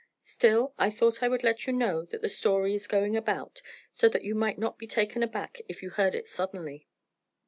[0.23, 3.61] Still I thought I would let you know that the story is going about,
[3.91, 6.87] so that you might not be taken aback if you heard it suddenly.